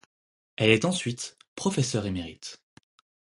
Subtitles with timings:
[0.55, 2.63] Elle est ensuite professeur émérite.